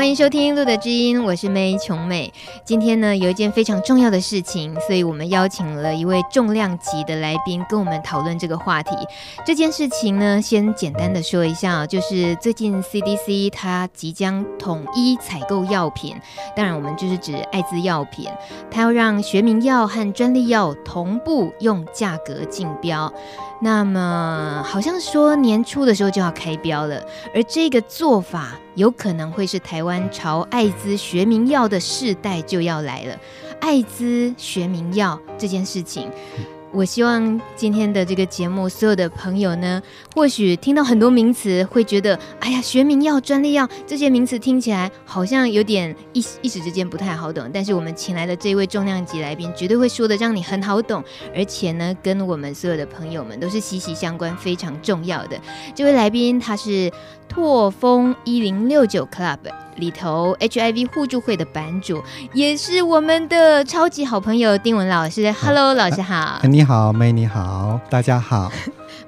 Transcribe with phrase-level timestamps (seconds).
[0.00, 2.32] 欢迎收听《路的知音》，我是 May 琼美。
[2.64, 8.96] 今天呢，有一件非常重要的事情，所以我们邀请了一位重量级的来宾跟我们讨论这个话题。
[9.44, 16.16] 这件事情呢，先简单的说一下，就是最近 CDC 它即将统一采购药品，
[16.56, 18.26] 当然我们就是指艾滋药品，
[18.70, 23.12] 它要让学名药和专利药同步用价格竞标。
[23.62, 27.02] 那么好像说年初的时候就要开标了，
[27.34, 33.16] 而这个做法有可能会是台湾朝艾滋学名药的世代就要来了。
[33.60, 36.10] 艾滋学名药这件事情。
[36.72, 39.82] 我希望今天的这个节目，所有的朋友呢，
[40.14, 47.50] 或许听到很多名词，会觉得，哎呀，学名药、专利药这些名词听起来好像有点一一时之间不太好懂。
[47.52, 51.02] 但是我们请来的这位重量级来宾，绝对会说的让你很好懂，
[51.34, 55.36] 而且呢，跟我们所有的朋友们都是息息相关、非常重要的。
[55.74, 56.88] 这位来宾他是
[57.30, 59.38] 拓风一零六九 Club。
[59.76, 62.02] 里头 HIV 互助会的版主，
[62.34, 65.32] 也是我们的超级好朋友丁文老师。
[65.32, 66.14] Hello，老师好。
[66.14, 68.52] 啊、 你好，May 你好，大家好。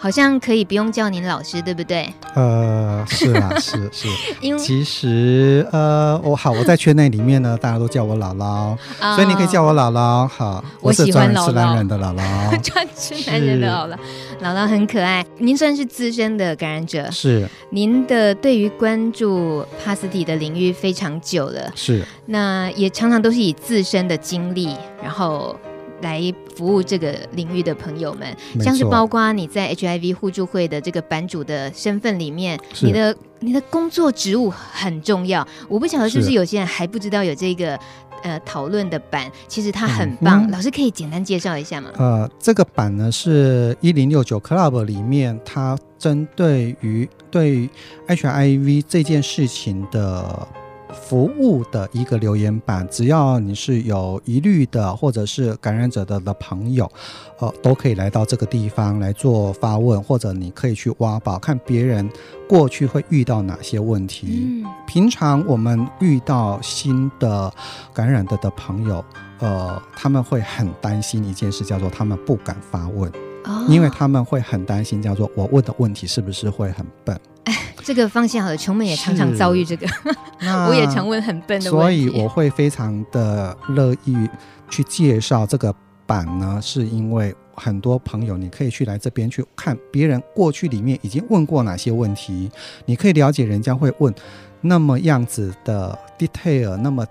[0.03, 2.13] 好像可以不用叫您老师，对不对？
[2.35, 4.09] 呃，是啊， 是是。
[4.41, 10.27] 因为其实呃，我好，我在圈内里面呢，大家都叫我姥姥，哦、所以你可以叫我姥姥。
[10.27, 13.97] 好，我喜专吃男人的姥姥， 专吃男人的姥姥，
[14.43, 15.25] 姥姥很可爱。
[15.39, 17.49] 您算是资深的感染者，是。
[17.71, 22.05] 您的对于关注帕斯蒂的领域非常久了，是。
[22.27, 25.57] 那也常常都是以自身的经历，然后。
[26.03, 26.21] 来
[26.55, 35.47] 服务这个领域的朋友们，像是包括你在 HIV 互助会的这个版主的身份里面，你的你的工作职务很重要。
[35.69, 37.79] 我不晓得是不是有些人还不知道有这个
[38.23, 40.47] 呃讨论的版，其实它很棒。
[40.47, 41.91] 嗯、老师可以简单介绍一下吗？
[41.97, 47.71] 呃，这个版呢是一零六九 Club 里面，它针对于对
[48.09, 50.47] HIV 这件事情的。
[50.93, 56.91] 服务的一个留言板，只要你是有疑虑的，或者是感染者的的朋友，
[57.39, 62.09] 呃，都可以来到这个地方来做发问，或者你可以去挖宝，看别人
[62.49, 64.47] 过去会遇到哪些问题。
[64.47, 67.53] 嗯，平常我们遇到新的
[67.93, 69.05] 感染的的朋友，
[69.41, 73.11] 呃，他们会很担心一件事，叫做他们不敢发问，
[73.45, 77.19] 哦，因为他们会很担心，叫做我问的问题是不是会很笨。
[77.85, 79.87] 这个方向好的，琼美也常常遭遇这个，
[80.69, 84.17] 我也常问很笨的问题，所以我会非常的乐意
[84.71, 85.75] 去介绍这个
[86.07, 92.51] 版呢，是因为很多朋友你可以去来这边去看别人过去里面已经问过哪些问题，
[92.87, 94.15] 你可以了解人家会问
[94.61, 97.05] 那么样子的 detail，那么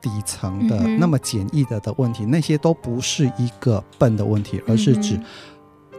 [0.00, 5.18] 底层的、嗯、那么简易的的问题，那些都不是一个笨的问题，而是指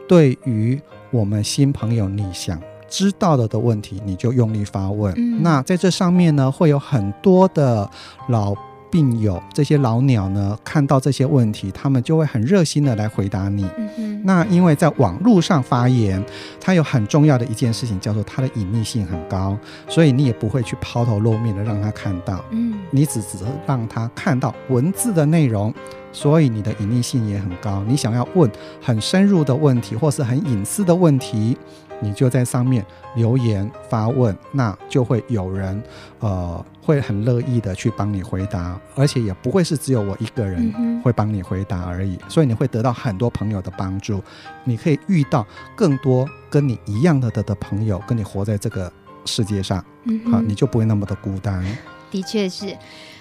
[0.07, 0.79] 对于
[1.11, 2.61] 我们新朋友你想。
[2.89, 5.13] 知道了的问题，你就用力发问。
[5.17, 7.89] 嗯、那在这上面呢，会有很多的
[8.29, 8.55] 老
[8.89, 13.69] 病友，这些老鸟呢，看到这些问题，他们就会很热心的来回答你。
[13.77, 16.23] 嗯、哼那因为在网络上发言，
[16.59, 22.43] 它有很重要的一件事情，叫做它的隐秘性很高，所以你也不会去抛头露面的让他看到。
[22.51, 25.73] 嗯，你只只让他看到文字的内容，
[26.13, 27.83] 所以你的隐匿性也很高。
[27.85, 28.49] 你想要问
[28.81, 31.57] 很深入的问题，或是很隐私的问题。
[31.99, 32.85] 你就在上面
[33.15, 35.81] 留言发问，那就会有人，
[36.19, 44.23] 呃，会很乐意的去帮你回答，而且也不会是只有我一个人会帮你回答而已，所以你会得到很多朋友的帮助，
[44.63, 48.91] 你可以遇到更多跟你一样的的的朋友，跟你活在这个
[49.25, 49.83] 世界上，
[50.31, 51.65] 好，你就不会那么的孤单。
[52.11, 52.75] 的确是。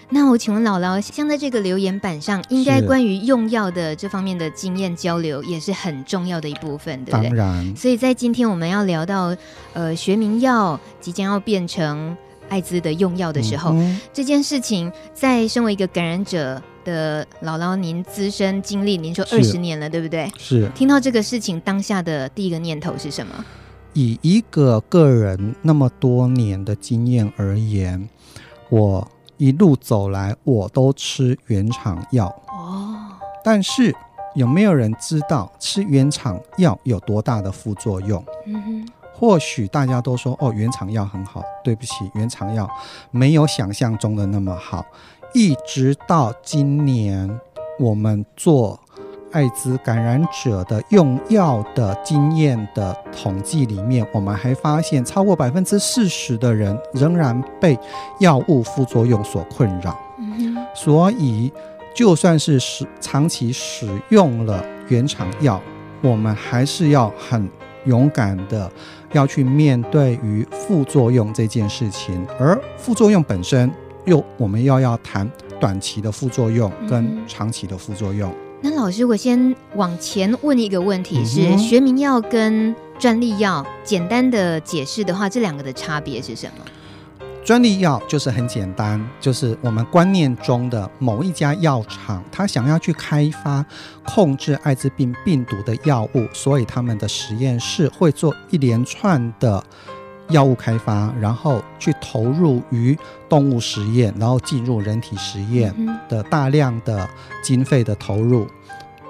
[0.09, 7.29] 那我请问姥姥，像在这个留言板上，应该关于用药的这方面的经验交流也是很重要的一部分，对不对？
[7.31, 7.77] 当然。
[7.77, 9.37] 所以在今天我们要聊到，
[9.73, 12.17] 呃，学名药即将要变成
[12.49, 20.31] 艾滋的用药的时候，嗯、这件事情，在身为一个感染者的姥姥，您资深经历，您说二十年了，对不对？
[20.39, 20.71] 是。
[20.77, 23.45] 听到这个事情，当下的第一个念头是什么？
[23.93, 28.09] 以一个个人那么多年的经验而言，
[28.69, 29.11] 我。
[29.37, 33.13] 一路走来，我都吃原厂药哦。
[33.45, 33.95] 但是
[34.35, 38.25] 有没有人知道吃原厂药有多大的副作用？
[38.47, 38.89] 嗯哼。
[39.19, 41.43] 或许大家都说哦，原厂药很好。
[41.65, 42.69] 对不起，原厂药
[43.11, 44.85] 没有想象中的那么好。
[45.33, 47.41] 一直到今年，
[47.79, 48.79] 我们做
[49.33, 57.79] 艾滋感染者的用药的经验的统计里面，我们还发现超过百分之四十的人仍然被
[58.21, 59.99] 药物副作用所困扰。
[60.19, 61.53] 嗯，所以
[61.95, 65.61] 就算是使长期使用了原厂药，
[66.01, 67.49] 我们还是要很
[67.85, 68.71] 勇敢的
[69.13, 72.27] 要去面对于副作用这件事情。
[72.39, 73.71] 而副作用本身，
[74.07, 75.31] 又我们又要谈
[75.61, 78.33] 短期的副作用跟长期的副作用。
[78.63, 86.65] 那老师，我先往前问一个问题是：学名药跟专利药，简单的解释的话，这两个的差别是什么？
[87.45, 93.65] 专利药就是很简单，就是我们观念中的某一家药厂，他想要去开发
[94.05, 99.63] 控制艾滋病病毒的药物，所以他们的实验室会做一连串的
[100.31, 102.97] 药物开发，然后去投入于
[103.29, 105.75] 动物实验，然后进入人体实验
[106.09, 107.09] 的大量的
[107.43, 108.47] 经费的投入。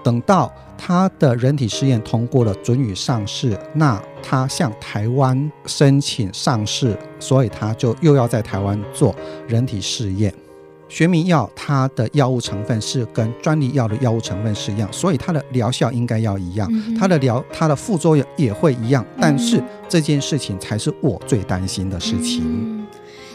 [0.05, 9.13] 等到他的人体试验通过了，准予上市，那他向台湾申请上市，所以他就又要在台湾做
[9.49, 10.33] 人体试验。
[10.89, 22.87] 学名药它的药物成分是跟专利药的药物成分是一样，所以它的疗效应该要一样，它的疗它的副作用也会一样，但是这件事情才是我最担心的事情。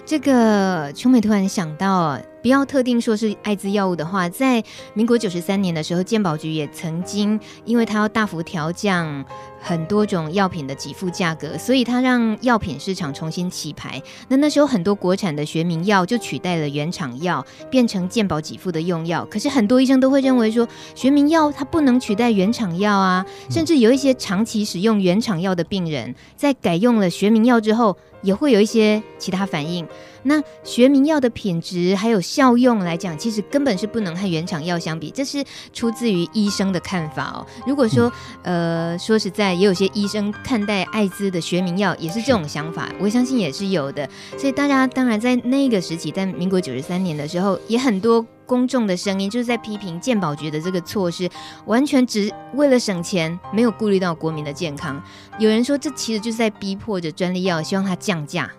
[0.05, 9.23] 这个琼美突然想到，不要特定说是艾滋药物的话，在民国九十三年的时候，健保局也曾经，因为它要大幅调降
[9.59, 14.01] 很多种药品的给付价格，所以它让药品市场重新起牌。
[14.27, 19.23] 那那时候很多国产的学名药就取代了原厂药，变成健保给付的用药。
[19.29, 29.87] 可是很多医生都会认为说，学名药它不能取代原厂药啊，甚至有一些长期使用原厂药的病人，在改用了学名药之后，也会有一些其他反应。
[30.23, 35.09] 那学名药的品质还有效用来讲，其实根本是不能和原厂药相比。
[35.11, 37.45] 这是出自于医生的看法哦。
[37.65, 38.11] 如果说，
[38.43, 44.07] 呃，说实在，也有些医生看待艾滋的学名药也是这种想法，我相信也是有的。
[44.37, 51.29] 所以大家当然在那个时期，在民国九十三年的时候，也很多公众的声音就是在批评健保局的这个措施，
[51.65, 55.01] 完全只为了省钱，没有顾虑到国民的健康。
[55.39, 58.49] 有人说，这其实就是在逼迫着专利药，希望它降价，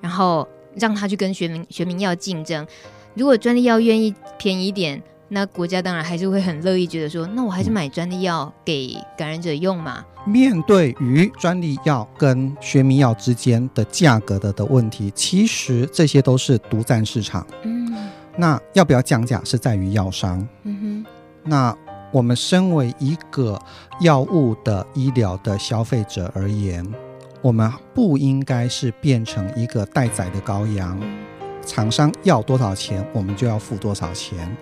[0.00, 0.48] 然后。
[0.80, 2.66] 让他去跟学民学民药竞争，
[3.14, 10.04] 如果专利药愿意便宜一点，那国家当然还是会很乐意，觉得说，那我还是买专利药给感染者用嘛。
[10.26, 17.46] 面对于专利药跟学名药之间的价格的的问题，其实这些都是独占市场。
[17.62, 20.46] 嗯，那要不要降价是在于药商。
[20.64, 21.10] 嗯哼，
[21.44, 21.76] 那
[22.12, 23.58] 我们身为一个
[24.00, 26.86] 药物的医疗的消费者而言。
[27.42, 31.00] 我们不应该是变成一个待宰的羔羊，
[31.64, 34.56] 厂商要多少钱，我们就要付多少钱。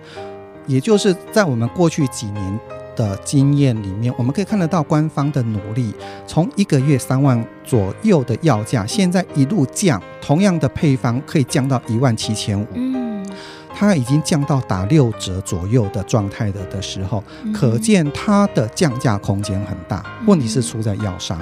[0.65, 2.59] 也就是在我们过去几年
[2.95, 5.93] 的经验里面，我们可以看得到官方的努力，
[6.27, 12.67] 从一个月三万左右的药价，现在一路降，同样的配方可以降到一万七千五。
[12.75, 13.25] 嗯，
[13.73, 17.23] 它已经降到打六折左右的状态的的时候，
[17.53, 20.05] 可见它的降价空间很大。
[20.27, 21.41] 问题是出在药商。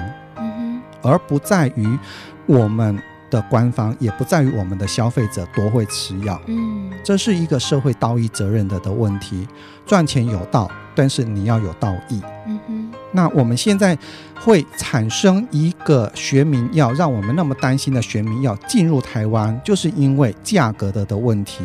[1.02, 1.98] 而不在于
[2.46, 2.98] 我们
[3.30, 6.40] 的官方，也不在于我们的消费者多会吃药。
[6.46, 9.46] 嗯，这是一个社会道义责任的的问题。
[9.86, 12.20] 赚钱有道，但是你要有道义。
[12.46, 12.92] 嗯哼。
[13.12, 13.96] 那我们现在
[14.38, 21.64] 会产生一个学名药，让我们那么担心的学名药进入台湾，就是因为价格的的问题。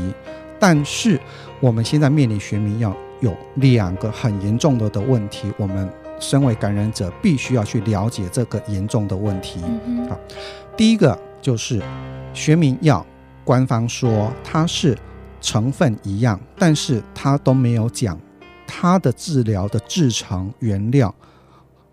[0.60, 1.19] 但是
[1.60, 5.89] 我们现在面临学名药有两个很严重的的问题，我们。
[6.24, 9.60] 身为感染者，必须要去了解这个严重的问题。
[10.10, 10.18] 好，
[10.77, 11.82] 第一个就是
[12.34, 13.06] 学名药，
[13.44, 14.98] 官方说它是
[15.42, 18.18] 成分一样，但是它都没有讲
[18.65, 21.13] 它的治疗的制成原料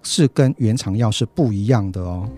[0.02, 2.28] 是跟原厂药是不一样的哦。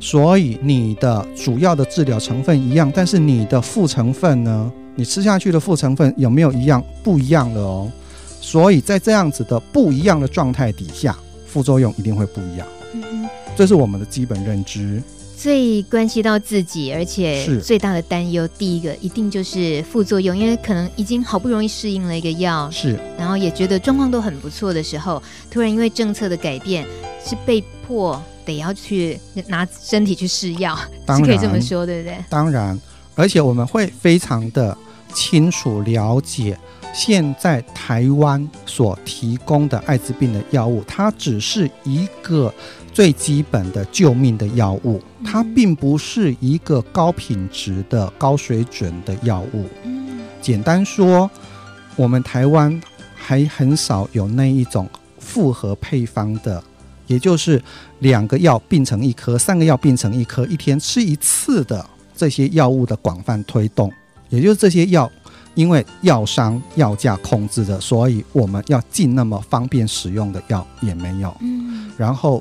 [0.00, 4.72] 所以你的主要的治疗成分一样，但是你的副成分呢？
[4.96, 6.82] 你吃下去的副成分有没有一样？
[7.04, 7.90] 不一样的哦。
[8.40, 11.16] 所以在这样子的不一样的状态底下。
[11.56, 15.02] 副作用一定会不一样，嗯，这是我们的基本认知。
[15.34, 26.86] 最关系到自己，而且最大的担忧，第一个一定就是副作用，因为可能已经好不容易适应了一个药，是，然后也觉得状况都很不错的时候，突然因为政策的改变，
[27.24, 30.76] 是被迫得要去拿身体去试药，
[31.08, 32.18] 是可以这么说，对不对？
[32.28, 32.78] 当然，
[33.14, 34.76] 而且我们会非常的
[35.14, 36.58] 清楚了解。
[36.96, 42.52] 现在台湾所提供的艾滋病的药物，它只是一个
[42.90, 49.66] 最基本的救命的药物，它并不是一个高品质的高水准的药物。
[50.40, 51.30] 简单说，
[51.96, 52.80] 我们台湾
[53.14, 54.88] 还很少有那一种
[55.18, 56.64] 复合配方的，
[57.06, 57.62] 也就是
[57.98, 61.84] 两个药并成一颗，三个药并成一颗，一天吃一次的
[62.16, 63.92] 这些药物的广泛推动，
[64.30, 65.12] 也就是这些药，
[65.56, 71.34] 因为药商药价控制的，所以我们要进那么方便使用的药也没有。
[71.40, 72.40] 嗯，然后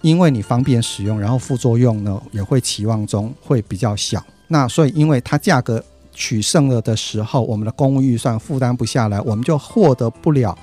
[0.00, 4.24] 因为你方便使用，然后副作用呢也会期望中会比较小。
[4.46, 10.56] 那所以因为它价格取胜了的时候，我们的公务预算负担不下来，我们就获得不了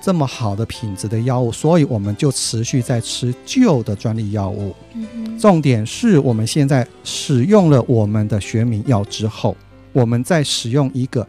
[0.00, 4.74] 这么好的品质的药物，所以我们就持续在吃旧的专利药物。
[4.94, 9.56] 嗯，重点是我们现在使用了我们的学名药之后。
[9.92, 11.26] 我们在使用一个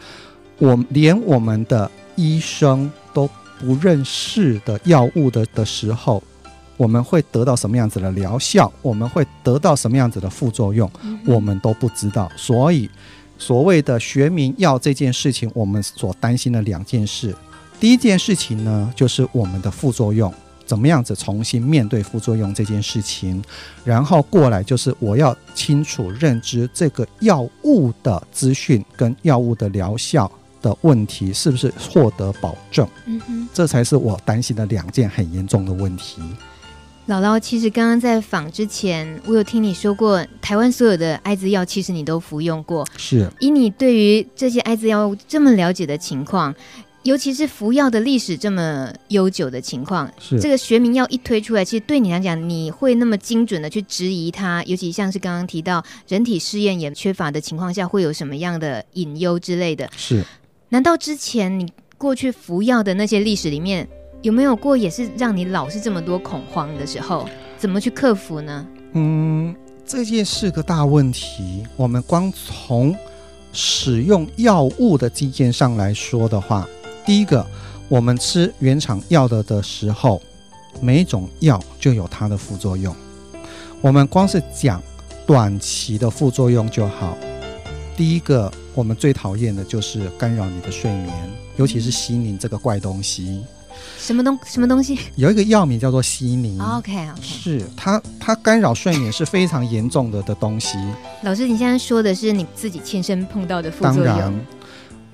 [0.57, 6.21] 我连我们的医生都不认识的药物的的时候，
[6.77, 8.71] 我们会得到什么样子的疗效？
[8.81, 10.89] 我们会得到什么样子的副作用？
[11.25, 12.31] 我们都不知道。
[12.35, 12.89] 所以，
[13.37, 17.35] 所谓的学名药这件事情，我们所担心的两件事，
[17.79, 20.31] 第一件事情呢，就是我们的副作用。
[20.65, 23.43] 怎么样子重新面对副作用这件事情，
[23.83, 32.87] 然后过来就是我要清楚认知这个药物的资讯跟药物的疗效的问题是不是获得保证？
[33.05, 36.21] 嗯哼，这才是我担心的两件很严重的问题。
[37.07, 42.87] 姥姥，其实刚刚在访之前，我有听你说过，台湾所有的艾滋药其实你都服用过。
[42.95, 46.53] 是，以你对于这些艾滋药物这么了解的情况。
[47.03, 54.63] 尤其是服药的历史这么悠久的情况，是这个学名药一推出来，其实对你来讲，你会那么精准的去质疑它？
[54.65, 59.89] 尤其像是刚刚提到人体试验也缺乏的情况下，会有什么样的隐忧之类的？
[59.97, 60.23] 是？
[60.69, 61.67] 难道之前你
[61.97, 63.87] 过去服药的那些历史里面，
[64.21, 67.27] 有没有过也是让你老是这么多恐慌的时候？
[67.57, 68.67] 怎么去克服呢？
[68.93, 69.55] 嗯，
[69.85, 71.63] 这件是个大问题。
[71.75, 72.95] 我们光从
[73.51, 76.67] 使用药物的经验上来说的话。
[77.05, 77.45] 第一个，
[77.89, 80.21] 我们吃原厂药的的时候，
[80.79, 82.95] 每一种药就有它的副作用。
[83.81, 84.81] 我们光是讲
[85.25, 87.17] 短期的副作用就好。
[87.97, 91.13] 第一个，我们最讨厌的就是干扰你的睡眠，
[91.57, 93.43] 尤其是西宁这个怪东西。
[93.97, 94.99] 什么东什么东西？
[95.15, 96.61] 有一个药名叫做西宁。
[96.61, 100.77] OK OK，是它它干扰睡眠是非常严重的的东西。
[101.23, 104.05] 老师，你现在说的是你自己亲身碰到的副作用？
[104.05, 104.45] 当然，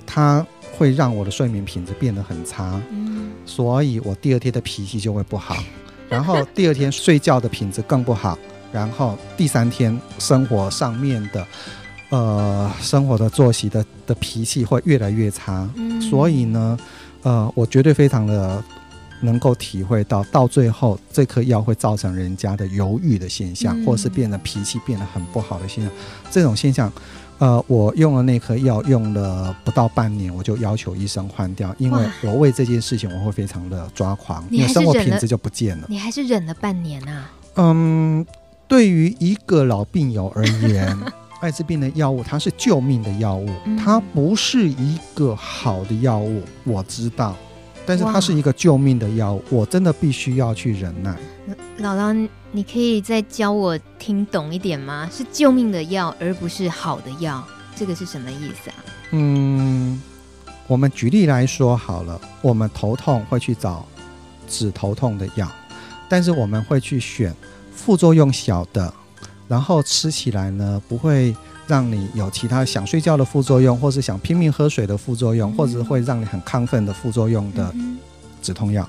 [0.06, 0.48] 它。
[0.78, 5.58] 会让我的睡眠品质变得很差，嗯，所以我第二天的脾气就会不好，
[6.08, 8.38] 然后第二天睡觉的品质更不好，
[8.72, 11.48] 然后第三天生活上面的，
[12.10, 16.78] 呃，生活的作息的的脾气会越来越差，嗯，所以呢，
[17.24, 18.64] 呃，我绝对非常的
[19.22, 25.92] 能够体会到，到最后这颗药会造成人家的犹豫的现象，嗯，或是变得脾气变得很不好的现象，
[26.30, 26.92] 这种现象。
[27.40, 35.86] 呃，我用了那颗药，用了不到半年，我就要求医生换掉，因为我为这件事情我会非常的抓狂，因为生活品质就不见了。
[35.88, 37.32] 你还是忍了半年啊？
[37.56, 38.26] 嗯，
[38.68, 40.98] 对于一个老病友而言，
[41.40, 47.36] 艾滋病的药物它是救命的药物，它不是一个好的药物，我知道。
[47.88, 51.18] 但是它是一个救命的药，我真的必须要去忍耐。
[51.80, 55.10] 姥姥，你可以再教我听懂一点吗？
[55.10, 57.42] 是救命的药，而不是好的药，
[57.78, 58.76] 这个是什么意思啊？
[59.12, 60.02] 嗯，
[60.68, 63.86] 我们举例来说好了，我们头痛会去找
[64.50, 65.50] 止头痛的药，
[66.10, 67.34] 但是我们会去选
[67.74, 68.94] 副作用小的，
[69.48, 71.34] 然后吃起来呢不会。
[71.68, 77.74] 让你有其他想睡觉的副作用，或是想拼命喝水的副作用，或者会让你很亢奋的副作用的
[78.42, 78.88] 止痛药。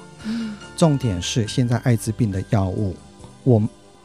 [0.76, 2.94] 重点是现在艾滋病的药物，
[3.42, 3.60] 我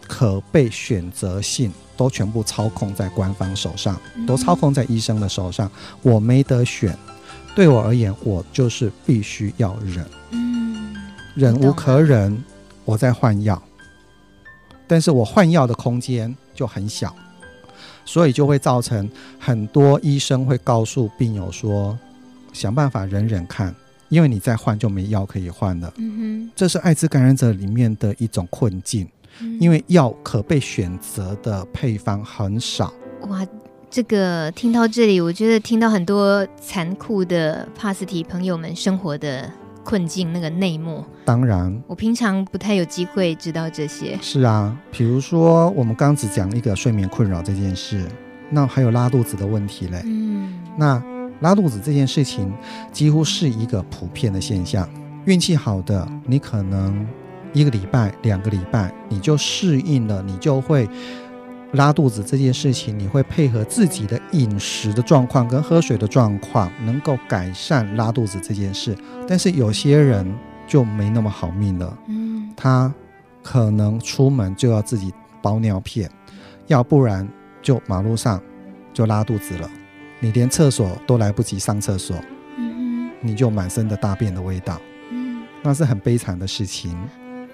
[0.08, 5.70] 可被选择性都全部操控在官方手上，都操控在医生的手上，
[6.02, 6.98] 我没得选。
[7.56, 10.04] 对我而言，我就是必须要忍，
[11.36, 12.44] 忍无可忍，
[12.84, 13.62] 我在换药，
[14.88, 17.16] 但是我换药的空间就很小。
[18.06, 21.98] 所以就会造成很多医生会告诉病友说，
[22.52, 23.74] 想办法忍忍看，
[24.10, 25.94] 因为你再换就没药可以换了。
[25.98, 29.08] 嗯哼，这是艾滋感染者里面的一种困境，
[29.60, 32.94] 因为药可被选择的配方很少。
[33.28, 33.46] 哇，
[33.90, 39.52] 这个听到这里，我觉得听到很多残酷的帕斯提朋友们生活的。
[39.84, 44.18] 困境那个内幕，当然，我平常不太有机会知道这些。
[44.22, 48.06] 是啊，比如说我们刚刚只讲一个睡眠困扰这件事，
[48.50, 50.02] 那还有拉肚子的问题嘞。
[50.06, 51.04] 嗯，那
[51.42, 52.52] 拉肚子这件事情
[52.92, 54.88] 几乎是一个普遍的现象。
[55.26, 57.06] 运气好的，你可能
[57.54, 60.88] 一个礼拜、两个礼拜你就适应了，你就会。
[61.74, 68.96] 拉肚子这件事情，你会配合自己的饮食的状况跟喝水的状况，能够改善拉肚子这件事。
[69.28, 70.26] 但是有些人
[70.68, 71.98] 就没那么好命了。
[72.08, 72.94] 嗯，他
[73.42, 75.12] 可能出门就要自己
[75.42, 76.10] 包尿片，
[76.68, 77.28] 要不然
[77.62, 78.42] 就马路上
[78.94, 79.70] 就拉肚子了，
[80.20, 82.16] 你连厕所都来不及上厕所，
[82.58, 84.80] 嗯你就满身的大便的味道，
[85.12, 85.42] 嗯。
[85.64, 86.96] 那是很悲惨的事情。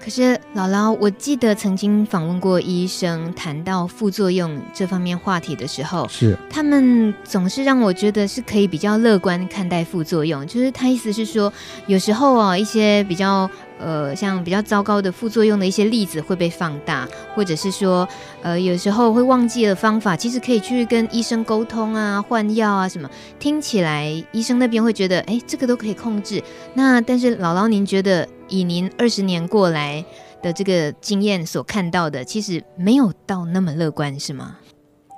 [0.02, 10.46] 可是姥姥，我记得曾经访问过医生，谈到副作用这方面话题的时候，是他们总是让我觉得是可以比较乐观看待副作用。
[10.46, 11.52] 就是他意思是说，
[11.86, 13.48] 有时候啊，一些比较
[13.80, 18.08] 呃像比较糟糕的副作用的一些例子会被放大，或者是说
[18.42, 23.10] 呃有时候会忘记了方法，其实可以去跟医生沟通啊，换药啊什么。
[23.38, 26.42] 听起来医生那边会觉得，哎，这个都可以控制。
[26.74, 28.28] 那但是姥姥，您觉得？
[28.52, 30.04] 以您二十年过来
[30.42, 34.56] 的这个经验所看到的，其实没有到那么乐观，是吗？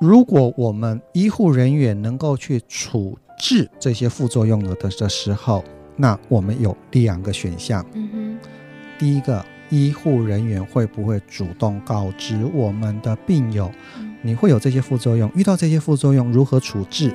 [0.03, 5.65] 如果我们医护人员能够去处置这些副作用的的时候，
[5.97, 7.83] 那我们有两个选项。
[9.03, 13.69] 第一个，医护人员会不会主动告知我们的病友，
[14.23, 17.13] 你会有这些副作用，遇到这些副作用如何处置？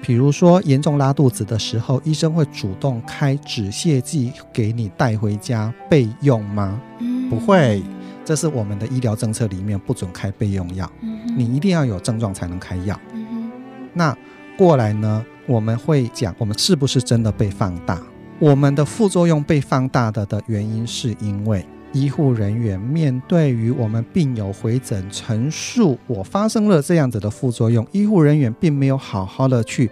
[0.00, 6.80] 比如说严重拉肚子的时候，医生会主动开止泻剂给你带回家备用吗？
[7.00, 7.82] 嗯，不会，
[8.24, 12.98] 这是我们的医疗政策里面不准开备用药，嗯，你一定要有症状才能开药。
[13.12, 13.50] 嗯，
[13.92, 14.16] 那
[14.56, 18.00] 过来呢，我们会讲我们是不是真的被放大？
[18.38, 21.64] 我们的副作用被放大的的原因是因为。
[21.94, 29.90] 医护人员面对于我们病友回诊陈述，我发生了这样子的副作用，医护人员并没有好好的去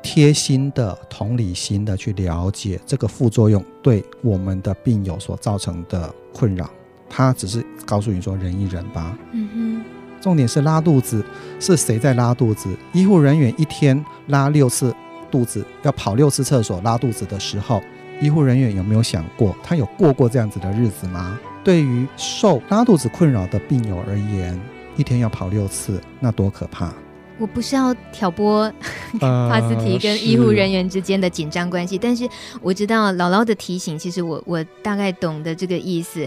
[0.00, 6.70] 贴心的、同理心的去了解这个副作用对我们的病友所造成的困扰，
[7.10, 9.18] 他只是告诉你说忍一忍吧。
[9.32, 9.84] 嗯哼，
[10.20, 11.24] 重点是拉肚子
[11.58, 12.68] 是谁在拉肚子？
[12.92, 14.94] 医护人员一天拉六次
[15.34, 17.82] 肚子，要跑六次厕所拉肚子的时候。
[18.20, 21.36] 医护人员有没有想过，他有过过这样子的日子吗？
[21.64, 24.58] 对于受拉肚子困扰的病友而言，
[24.96, 26.94] 一天要跑六次，那多可怕！
[27.38, 28.72] 我不是要挑拨
[29.18, 32.28] 帕斯提跟医护人员之间的紧张关系，但是
[32.62, 36.24] 我知道姥姥的提醒，其实我我大概懂得这个意思。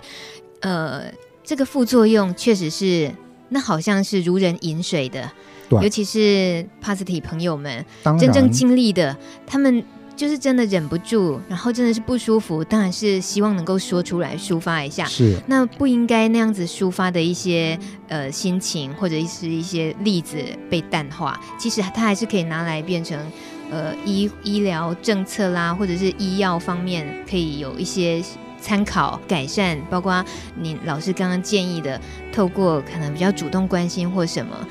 [0.59, 1.03] 呃，
[1.41, 3.09] 这个副作用确实是，
[3.47, 5.31] 那好像是如人饮水的，
[5.69, 7.85] 尤其是帕斯堤朋友们
[8.19, 9.83] 真正经历的，他们。
[10.17, 15.05] 就是真的忍不住，然后真的是不舒服，当然是希望能够说出来抒发一下。
[15.05, 17.77] 是，那不应该那样子抒发的一些
[18.07, 20.37] 呃心情，或者是一些例子
[20.71, 21.39] 被淡化。
[21.59, 23.15] 其实它还是可以拿来变成
[23.69, 28.19] 呃医医疗政策啦，或者是医药方面可以有一些
[28.59, 29.79] 参考改善。
[29.87, 30.25] 包括
[30.59, 32.01] 你老师刚刚建议的，
[32.33, 34.67] 透过可能比较主动关心或什么，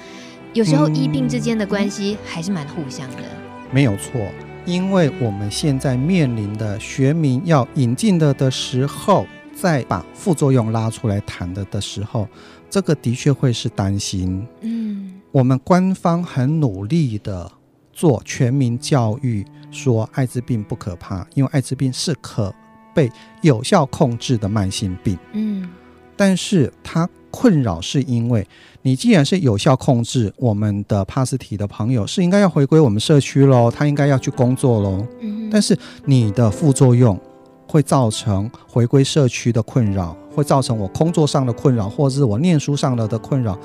[0.56, 3.18] 有时候医病之间的关系还是蛮互相的。
[3.18, 4.18] 嗯，没有错。
[4.64, 12.26] 因为我们现在面临的学名要引进的的时候，再把副作用拉出来谈的的时候，
[12.70, 14.48] 这个的确会是担心。
[14.62, 17.52] 嗯，我们官方很努力的
[17.92, 22.52] 做全民教育，说艾滋病不可怕，因为艾滋病是可
[22.94, 25.18] 被有效控制的慢性病。
[25.34, 25.68] 嗯，
[26.16, 28.46] 但是它困扰是因为。
[28.82, 35.04] 你既然是有效控制，我们的帕斯提的朋友是应该要回归我们社区喽，他应该要去工作喽。
[35.18, 37.18] 嗯，但是你的副作用
[37.66, 43.58] 会造成回归社区的困扰，会造成我工作上的困扰，或者是我念书上的的困扰。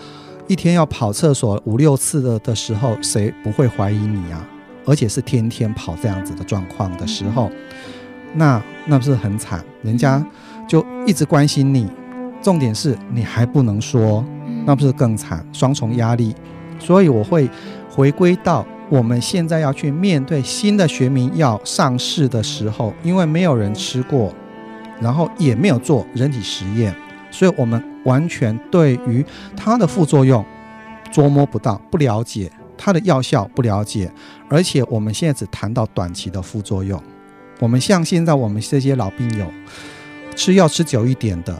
[0.47, 4.43] 一天要跑厕所五六次的的时候，谁不会怀疑你啊？
[4.85, 7.51] 而且是天天跑这样子的状况的时候，
[8.33, 9.63] 那那不是很惨？
[9.83, 10.25] 人家
[10.67, 11.87] 就一直关心你，
[12.41, 14.23] 重点是你还不能说。
[14.63, 16.36] 那不是更惨，双重压力。
[16.77, 17.49] 所以我会
[17.89, 24.32] 回归到我们现在要去面对新的学名药上市的时候，因为没有人吃过，
[24.99, 26.95] 然后也没有做人体实验，
[27.32, 29.25] 所以我们完全对于
[29.58, 30.45] 它的副作用
[31.12, 34.12] 捉摸不到，不了解它的药效，不了解。
[34.47, 37.01] 而且我们现在只谈到短期的副作用。
[37.60, 39.47] 我们像现在我们这些老病友
[40.36, 41.60] 吃药吃久一点的。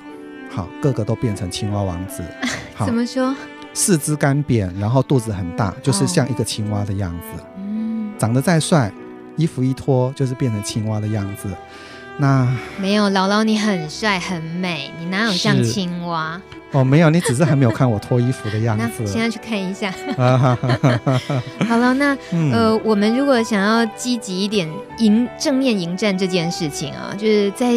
[0.54, 2.22] 好，个个都变成青蛙王子。
[2.76, 3.34] 好，怎么说？
[3.74, 7.42] 四肢干扁，然后肚子很大，就是像一个青蛙的样子。
[7.58, 8.92] 嗯，长得再帅，
[9.38, 11.48] 衣服一脱就是变成青蛙的样子。
[12.18, 12.46] 那
[12.78, 16.42] 没有，姥姥你很帅很美，你哪有像青蛙？
[16.74, 18.84] 哦，没有，你只是还没有看我脱衣服的样子。
[19.00, 19.90] 那现在去看一下。
[21.66, 27.72] 好了，那、嗯、呃，我们如果想要积极一点迎正面迎战这件事情啊，就是在。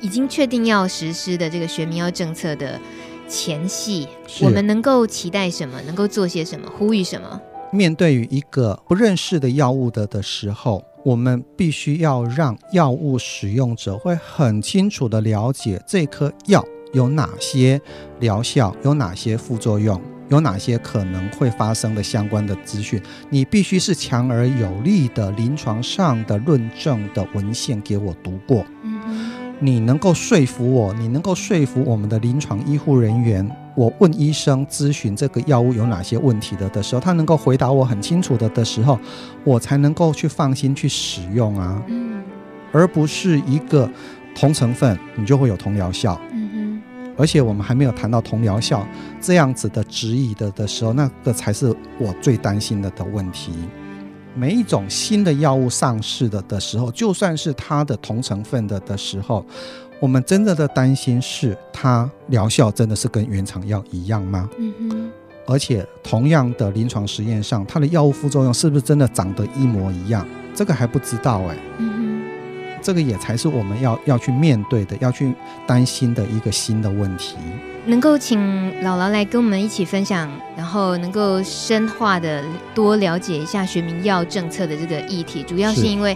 [0.00, 2.80] 已经确定要实施的这个学民药政策的
[3.28, 4.06] 前戏，
[4.40, 5.80] 我们能够期待什么？
[5.82, 6.70] 能够做些什么？
[6.78, 7.40] 呼吁什么？
[7.70, 17.78] 面对于一个不认识的药物的的时候，我们必须要让药物使用者会很清楚的了解这颗药有哪些
[18.20, 23.02] 疗效，有哪些副作用，有哪些可能会发生的相关的资讯。
[23.28, 28.64] 你必须是强而有力的临床上的论证的文献给我读过。
[29.60, 33.48] 你能够说服我，你能够说服我们的临床医护人员。
[33.74, 38.98] 我问医生咨询这个药物有哪些问题的的时候，他能够回答我很清楚的的时候，
[39.44, 41.82] 我才能够去放心去使用啊。
[41.88, 42.22] 嗯，
[42.72, 43.88] 而不是一个
[44.34, 46.20] 同成分你就会有同疗效。
[46.32, 46.82] 嗯哼，
[47.16, 48.86] 而且我们还没有谈到同疗效
[49.20, 53.52] 这样子的质疑的的时候，那个才是我最担心的的问题。
[54.34, 59.44] 每一种新的药物上市的的时候，就算是它的同成分的的时候，
[60.00, 64.48] 我们真正的担心是它疗效真的是跟原厂药一样吗？
[64.58, 65.10] 嗯哼。
[65.46, 70.26] 而且同样的临床实验上，它的药物副作用是不是真的长得一模一样？
[70.54, 71.56] 这个还不知道哎。
[71.78, 72.18] 嗯哼。
[72.80, 75.34] 这个也才是我们要要去面对的，要去
[75.66, 77.36] 担心的一个新的问题。
[77.88, 78.38] 能够请
[78.82, 85.86] 姥姥来跟我们一起分享，然后能够深化的多了解一下学名药政策的这个议题，主要是。
[85.86, 86.14] 因为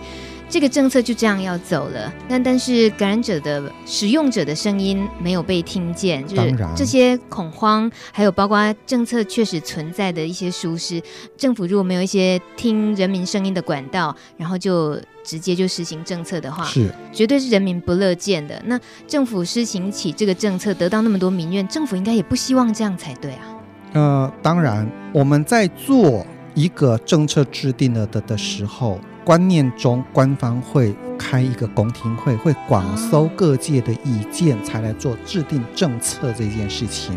[0.52, 11.02] 这个政策就这样要走了，但但是感染者的使用者的声音没有被听见，就是这些恐慌，还有包括政策确实存在的一些疏失，
[11.38, 15.00] 政府如果没有一些听人民声音的管道，然后就。
[15.24, 18.60] 直接就实行政策的话，是绝对是人民不乐见的。
[18.66, 23.56] 那政府施行起这个政策，得到那么多民怨，政府应该也不希望这样才对啊。
[23.92, 24.84] 呃，当然，
[25.14, 37.16] 我们在做一个政策制定了的的时候，观念中官方会开一个公听会，会广收各界的意见，才来做制定政策这件事情。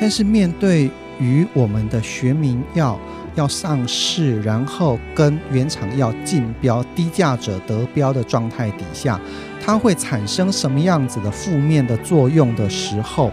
[0.00, 2.98] 但是面对于我们的学名药，
[3.34, 9.20] 要上市，然后跟原厂药竞标，低价者得标的状态底下，
[9.60, 13.30] 它会产生什么样子的负面的作用的时候，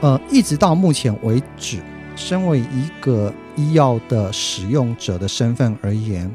[0.00, 1.78] 呃，一直到目前为止，
[2.14, 6.30] 身为一个医药的使用者的身份而言，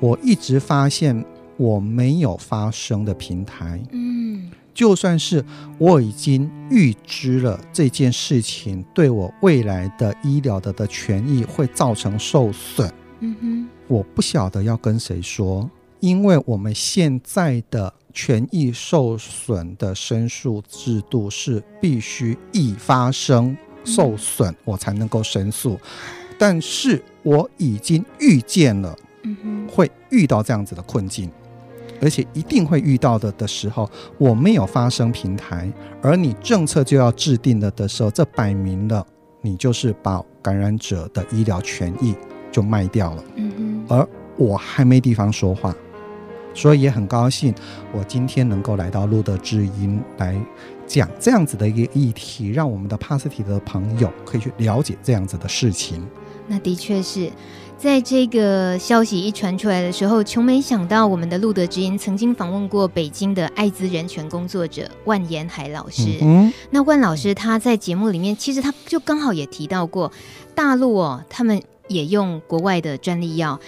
[0.00, 1.24] 我一直发现
[1.56, 3.80] 我没有发声的平台。
[3.92, 4.50] 嗯。
[4.74, 5.42] 就算是
[5.78, 12.86] 我已经预知了这件事情对我未来的医疗的的权益会造成受损，
[13.20, 25.80] 嗯哼，我不晓得要跟谁说，因为我们现在的权益受损的申诉制度是必须一发生受损我才能够申诉，
[26.36, 28.94] 但是我已经预见了，
[29.68, 31.30] 会遇到这样子的困境。
[32.02, 39.06] 而且一定会遇到的的时候，我没有发声平台，而你政策就要制定了的时候，这摆明了
[39.40, 42.14] 你就是把感染者的医疗权益
[42.52, 43.24] 就卖掉了。
[43.36, 43.82] 嗯。
[43.88, 45.74] 而我还没地方说话，
[46.52, 47.54] 所以也很高兴，
[47.92, 50.38] 我今天能够来到路德之音来
[50.86, 56.06] 讲这样子的一个议题，让我们的帕斯提的朋友可以去了解这样子的事情。
[56.46, 57.32] 那的确是。
[57.78, 66.18] 在这个消息一传出来的时候，琼没想到我们的路德之音曾经访问过北京的艾滋人权工作者万延海老师。
[66.22, 70.10] 嗯，那万老师他在节目里面，其实他就刚好也提到过，
[70.54, 73.60] 大陆哦，他们也用国外的专利药，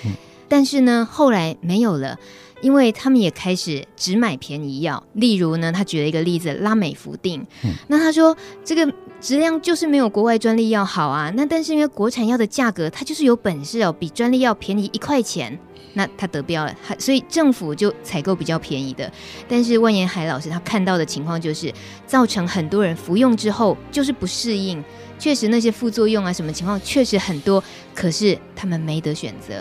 [0.49, 2.19] 但是呢，后来没有了。
[2.61, 7.47] 因为他们也开始只买便宜药，例如呢，他举了一个例子，拉美福定。
[7.63, 11.33] 嗯，那他说这个质量就是没有国外专利药好啊。
[11.37, 15.59] 那但是因为国产药的价格，它就是有本事哦，比专利药便宜一块钱，
[15.95, 19.11] 那他得标了，所以政府就采购比较便宜的。
[19.49, 21.73] 但是万延海老师他看到的情况就是，
[22.07, 24.83] 造成很多人服用之后就是不适应，
[25.19, 27.63] 确实那些副作用啊什么情况确实很多，
[27.95, 29.55] 可是他们没得选择。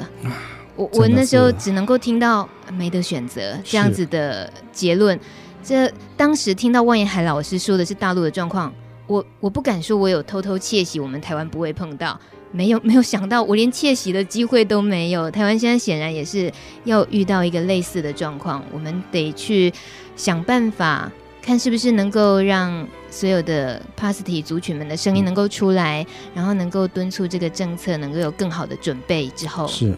[0.75, 5.19] 我我那时候只能够听到没得选择这样子的结论。
[5.63, 8.71] 这当时听到万延海老师说的是大陆的状况，
[9.07, 12.19] 我我不敢说我有偷偷窃喜，我们台湾不会碰到，
[12.51, 15.31] 没有没有想到我连窃喜的机会都没有。
[15.31, 16.51] 台湾现在显然也是
[16.83, 19.73] 要遇到一个类似的状况，我们得去
[20.15, 29.97] 想办法，看是不是能够让所有的帕斯提族群们的声音能够出来，然后能够敦促这个政策能够有更好的准备之后是。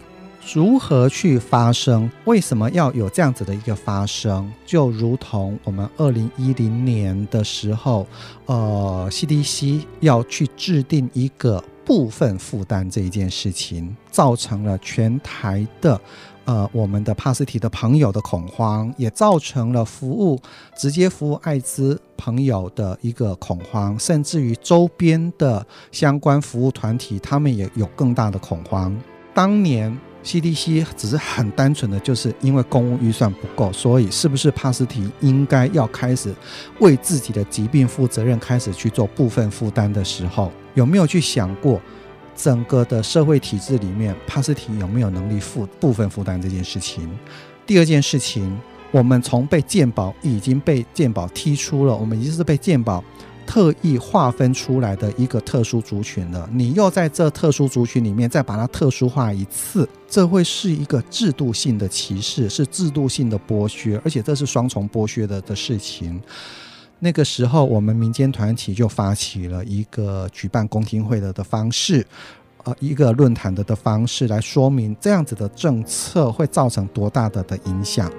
[0.53, 2.09] 如何去发声？
[2.25, 4.51] 为什么要有这样子的一个发声？
[4.65, 8.07] 就如同我们二零一零年的时候，
[8.47, 15.99] 呃，CDC 要去制定一个部分负担这一件事情，造成了全台的
[16.45, 20.39] 呃我们的帕斯提的朋友的恐慌，也造成了服务
[20.75, 28.99] 直接服务艾滋朋友的一个恐慌，甚至于周边的相关服务团体，他们也有更大的恐慌。
[29.31, 36.33] 当年 CDC 只是很单纯的，就是因为公务预算不够，所以是不是帕斯提应该要开始
[36.79, 41.81] 为自己的疾病负责任，开始去做部分负担的时候，有没有去想过
[42.35, 47.09] 整个的社会体制里面，帕斯提有没有能力负部分负担这件事情？
[47.65, 48.59] 第二件事情，
[48.91, 53.03] 我们从被健保已经被健保踢出了，我们已经是被健保。
[53.49, 66.21] 特意划分出来的一个特殊族群了，你又在这特殊族群里面再把它特殊化一次，这会是一个制度性的歧视，是制度性的剥削，而且这是双重剥削的的事情。
[66.99, 72.05] 那个时候，我们民间团体就发起了一个举办公听会的的方式，
[72.65, 78.11] 呃，一个论坛的的方式来说明这样子的政策会造成多大的的影响。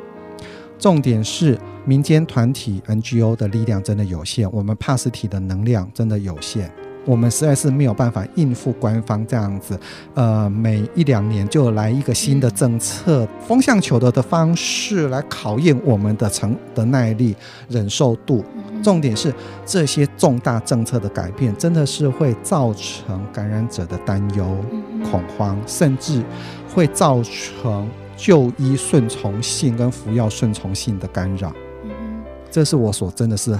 [0.81, 6.71] 重点是民间团体 NGO 的力量真的有限，我们帕斯体的能量真的有限，
[7.05, 9.79] 我们实在是没有办法应付官方这样子，
[10.15, 17.37] 呃，每一两年就来一个新的政策，风向球的的方式来考验我们的承的耐力、
[17.69, 18.43] 忍受度。
[18.83, 19.31] 重点是
[19.67, 24.57] 这些重大政策的改变，真的是会造成感染者的担忧、
[25.11, 26.25] 恐慌，甚至
[26.75, 27.87] 会造成。
[28.21, 31.51] 就医顺从性跟服药顺从性的干扰，
[32.51, 33.59] 这是我所真的是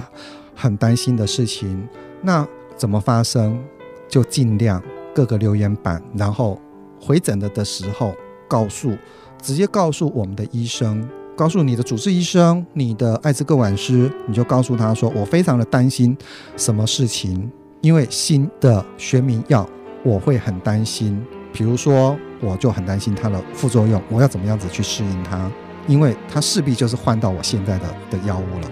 [0.53, 1.89] 很担心的事情。
[2.21, 2.47] 那
[2.77, 3.59] 怎么发生？
[4.07, 4.79] 就尽量
[5.15, 6.61] 各个留言板，然后
[6.99, 8.13] 回诊的的时候，
[8.47, 8.95] 告诉
[9.41, 16.15] 直接告诉我们的医生，告诉你的主治医生，你的艾滋个管师，你就告诉他说，我非常的担心
[16.55, 17.49] 什么事情，
[17.81, 19.67] 因为新的学名药，
[20.03, 21.19] 我会很担心。
[21.53, 25.49] 比如说，我就很担心它的副作用，我要怎么样子去适应它？
[25.87, 28.71] 因为它势必就是换到我现在的的药物了。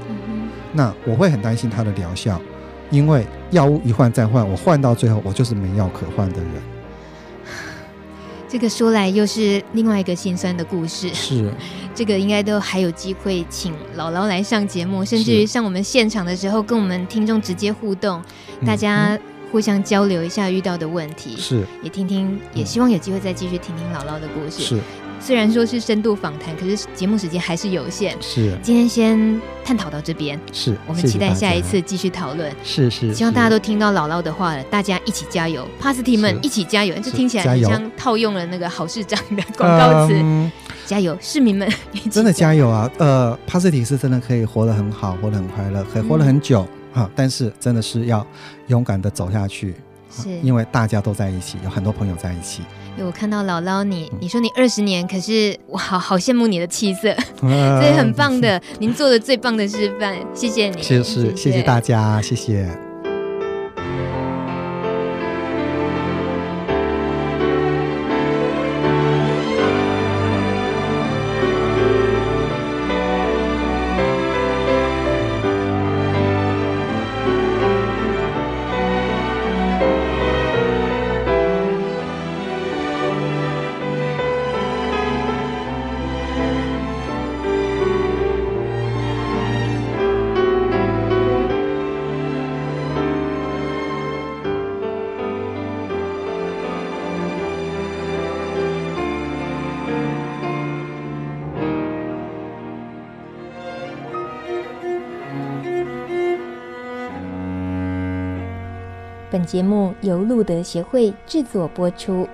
[0.71, 2.39] 那我会很担心它的疗效，
[2.91, 6.49] 因为药物一换再换，我换到最后，我就是没药可换的人。
[8.47, 11.13] 这个说来又是另外一个心酸的故事。
[11.13, 11.51] 是，
[11.93, 18.21] 这个应该都还有机会请姥姥来上节目，甚至于上我们现场的时候，跟我们听众直接互动，
[18.65, 19.15] 大家。
[19.15, 24.63] 嗯互相交流一下遇到的问题，是也听听，也希望有机会再继续听听姥姥的故事。
[24.63, 24.79] 是，
[25.19, 28.15] 虽然说是深度访谈，可是节目时间还是有限。
[28.21, 30.39] 是，今天先探讨到这边。
[30.53, 32.53] 是，我们期待下一次继续讨论。
[32.63, 36.95] 是是，希望大家都听到姥姥的话了，大家一起加油，帕斯提们一起加油。
[37.03, 40.13] 这听起来很像套用了那个好市长的广告词。
[40.15, 40.51] 嗯，
[40.85, 41.67] 加油，市民们，
[42.09, 42.89] 真的加油啊！
[42.97, 46.67] 呃，帕斯提是真的可以活得很好，活得很快乐，可以活得很久。
[46.73, 48.25] 嗯好，但是真的是要
[48.67, 49.73] 勇敢的走下去，
[50.12, 52.62] 是因为大家都在一起，有很多朋友在一起。
[52.97, 62.88] 有我看到姥姥你，你说你二十年，可是我好好羡慕你的气色， 所以很棒的，您做的最棒的示范，谢谢你，谢谢，谢谢大家，谢谢。
[109.49, 112.29] 节目由路德协会制作播出。